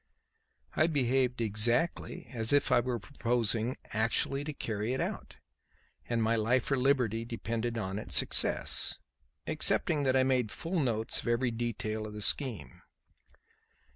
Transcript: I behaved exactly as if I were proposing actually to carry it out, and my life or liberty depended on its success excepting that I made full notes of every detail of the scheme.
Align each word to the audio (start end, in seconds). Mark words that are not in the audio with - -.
I 0.75 0.87
behaved 0.87 1.41
exactly 1.41 2.25
as 2.33 2.51
if 2.51 2.71
I 2.71 2.79
were 2.79 2.97
proposing 2.97 3.77
actually 3.93 4.43
to 4.45 4.51
carry 4.51 4.93
it 4.93 4.99
out, 4.99 5.37
and 6.09 6.23
my 6.23 6.35
life 6.35 6.71
or 6.71 6.75
liberty 6.75 7.23
depended 7.23 7.77
on 7.77 7.99
its 7.99 8.15
success 8.15 8.95
excepting 9.45 10.01
that 10.01 10.15
I 10.17 10.23
made 10.23 10.49
full 10.49 10.79
notes 10.79 11.19
of 11.21 11.27
every 11.27 11.51
detail 11.51 12.07
of 12.07 12.13
the 12.15 12.23
scheme. 12.23 12.81